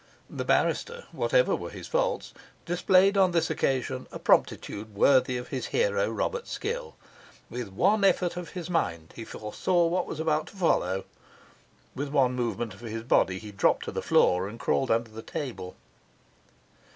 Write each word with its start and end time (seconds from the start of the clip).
The 0.31 0.43
barrister 0.43 1.03
(whatever 1.11 1.55
were 1.55 1.69
his 1.69 1.85
faults) 1.87 2.33
displayed 2.65 3.17
on 3.17 3.33
this 3.33 3.51
occasion 3.51 4.07
a 4.11 4.17
promptitude 4.17 4.95
worthy 4.95 5.37
of 5.37 5.49
his 5.49 5.67
hero, 5.67 6.09
Robert 6.09 6.47
Skill; 6.47 6.95
with 7.51 7.67
one 7.67 8.03
effort 8.03 8.35
of 8.35 8.49
his 8.57 8.67
mind 8.67 9.13
he 9.15 9.23
foresaw 9.23 9.85
what 9.85 10.07
was 10.07 10.19
about 10.19 10.47
to 10.47 10.55
follow; 10.55 11.05
with 11.93 12.09
one 12.09 12.33
movement 12.33 12.73
of 12.73 12.79
his 12.81 13.03
body 13.03 13.37
he 13.37 13.51
dropped 13.51 13.85
to 13.85 13.91
the 13.91 14.01
floor 14.01 14.47
and 14.47 14.59
crawled 14.59 14.89
under 14.89 15.11
the 15.11 15.21
table. 15.21 15.75